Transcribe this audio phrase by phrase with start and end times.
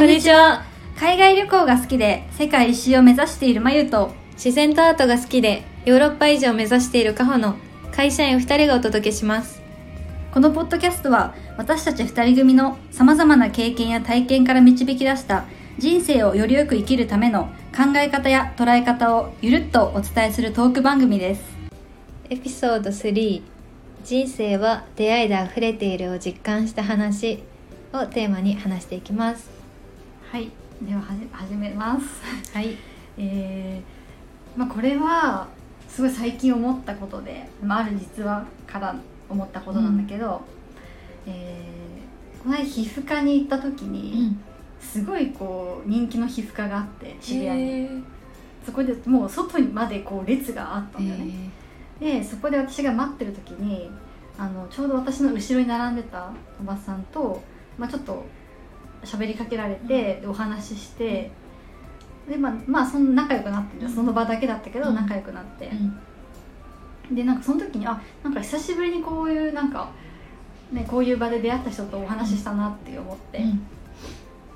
[0.00, 0.64] こんにちは。
[0.98, 7.56] 海外旅行が好きで世界一周を目指しているまゆと自然とアートが好きでヨーロッパ以上を目指しているカホの
[7.92, 9.60] 会社員2人がお届けします。
[10.32, 15.44] このポッドキャストは私たち2人組のさまざまな経験や体験から導き出した
[15.76, 21.42] 人生をよりよく生きるための考え方や捉え方をゆるっとお伝えするトーク番組です。
[22.30, 23.42] エピソード3
[24.02, 27.42] 人生は出会いで溢れているを実感した話
[27.92, 29.59] をテーマに話していきます
[30.30, 30.48] はい。
[30.80, 32.22] でははじ始めます。
[32.54, 32.76] はい。
[33.18, 35.48] えーまあ、これは
[35.88, 38.94] すごい最近思ったことで、まあ、ある実話から
[39.28, 40.40] 思ったことなんだけど、
[41.26, 44.34] えーこの間皮膚科に行った時に、
[44.80, 48.04] すごいこう人気の皮膚科があって渋谷に、に
[48.64, 51.50] そこでもう外にまでこう列があったんだよね、
[51.98, 53.90] でそこで私が待ってる時に
[54.38, 57.42] あのちょうど私の後ろに並んでたおばさんと、
[57.76, 58.24] まあ、ちょっと
[59.04, 61.30] 喋りかけられて、でお話しして
[62.28, 64.94] でまあまあその仲良くなってその場だけだったけどうん。
[64.94, 65.70] 仲良くなって、
[67.10, 69.90] でなんかその時にあなんか久しぶりにこういうなんか、
[70.72, 73.42] ね、こういう場で出会った人とお話ししたなって思って、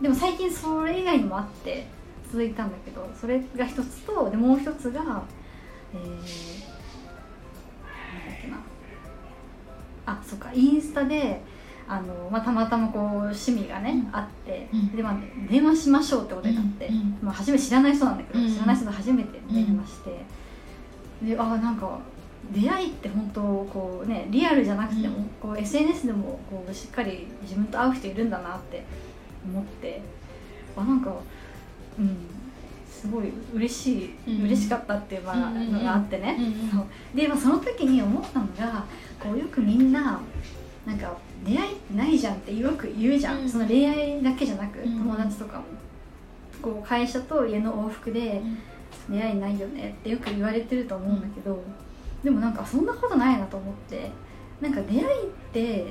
[0.00, 1.86] でも最近それ以外にもあって
[2.30, 5.22] 続いたんだけどそれが一つとでもう一つが
[5.94, 6.24] えー、なんだ
[8.36, 8.58] っけな。
[10.06, 11.40] あそっかインスタで
[11.88, 14.16] あの、まあ、たまたまこう趣味がね、うん。
[14.16, 14.96] あって、うん。
[14.96, 15.16] で、まあ、
[15.50, 16.90] 電話しましょうってことになって、
[17.22, 20.24] まあ、初めて知らない人なんだけど、うん知らない人と初めて電話して、
[21.22, 22.00] であなんか
[22.52, 25.24] 出会いって本当こうねリアルじゃなくても、うん。
[25.40, 28.84] こう SNS でもこうしっかり自分と会う人いるんだなって
[29.44, 30.02] 思って
[30.76, 31.14] あなんか
[31.98, 32.16] うん
[32.90, 34.44] すごい嬉しい、うん。
[34.44, 36.38] 嬉しかったっていう、まあのがあってね、
[37.14, 38.84] で、まあ、その時に思ったのが
[39.20, 40.20] こうよくみんな
[40.86, 43.48] なんか出会いないじゃんってよく言うじゃん、うん。
[43.48, 44.98] その恋愛だけじゃなく、うん。
[44.98, 45.64] 友達とかも。
[46.62, 48.40] こう会社と家の往復で
[49.08, 51.62] 出会いないよねってよく言われてると思うんだけど、
[52.22, 54.10] でもなんかそんなことないなと思って。
[54.60, 55.04] なんか出会いっ
[55.52, 55.84] て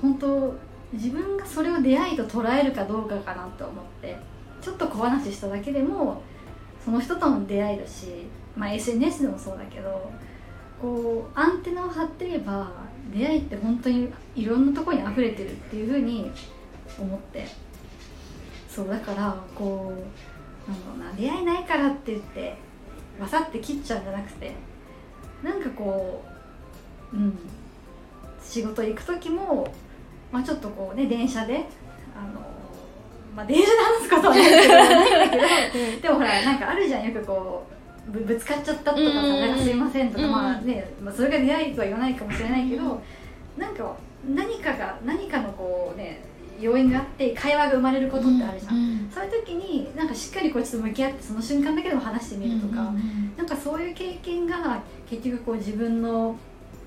[0.00, 0.54] 本当
[0.92, 4.16] 自分がそれを出会いと捉えるかどうかかなと思って。
[4.60, 6.22] ちょっと小話しただけでも
[6.84, 10.10] その人との出会いだし、まあ、SNS でもそうだけど
[10.80, 12.70] こうアンテナを張ってれば
[13.14, 16.30] 出会いって本当にいろんなところに溢れてるっていうふうに
[16.98, 17.66] 思って。
[18.76, 19.90] そうだからこ
[20.68, 22.58] うなんだろうな出会いないからって言って
[23.18, 24.52] わさって切っちゃうんじゃなくて
[25.42, 26.22] なんかこ
[27.10, 27.38] ううん
[28.44, 29.66] 仕事行く時も、
[30.30, 31.64] まあ、ちょっとこうね電車で
[32.14, 32.40] あの
[33.34, 37.75] まあ電車で話すことはないけどないんだけどでもほらなんかあるじゃんよくこう
[38.08, 39.40] ぶぶつかっちゃったとかさ「うんうんうん。
[39.40, 40.32] なんかすいません」とか、うんうん。
[40.32, 43.02] まあね、まあ、それが出会いとは言わないかもしれないけど、
[43.56, 43.96] なんか
[44.34, 46.20] 何かが何かのこうね
[46.60, 52.92] 要因があって会話が生まれることってあるじゃん、そういう時になんかしっかりこっちと向き合ってその瞬間だけでも話してみるとか、
[53.36, 56.36] なんかそういう経験が結局こう自分の、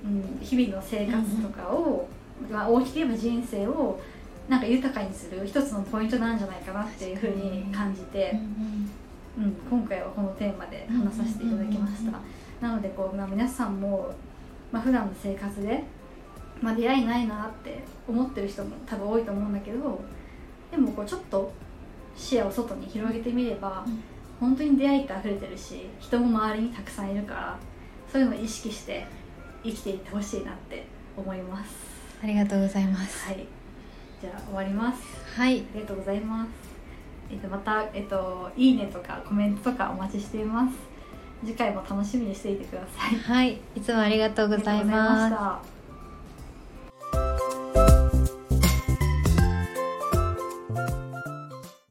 [0.03, 2.07] うん、日々の生活とかを、
[2.49, 3.99] まあ、大きく言えば人生を
[4.47, 8.89] なんか豊かにする一つのポイントなんじゃないかなっていうふうに感じて、うん、
[9.37, 12.21] 今回はこのテーマで話させていただきました、うんうん
[12.59, 14.13] なのでこう、まあ、皆さんも、
[14.71, 15.83] まあ普段の生活で、
[16.61, 20.01] まあ、出会いないなって思ってる人も多分多いと思うんだけど
[20.69, 21.51] でもこうちょっと
[22.15, 24.03] 視野を外に広げてみれば、うん。
[24.39, 27.59] 本当に出会いって溢れてるし人も周りにたくさんいるから
[28.11, 29.05] そういうのを意識して
[29.63, 30.85] 生きていってほしいなって
[31.17, 31.75] 思います。
[32.23, 33.27] ありがとうございます。
[33.27, 33.45] はい。
[34.21, 35.01] じゃあ終わります。
[35.37, 35.59] はい。
[35.59, 36.68] ありがとうございます。
[37.31, 40.75] えっと、また、えっと、いいねとかコメントとかお待ちしています。
[41.45, 43.15] 次回も楽しみにしていてください。
[43.15, 45.78] はいいつもありがとうございました。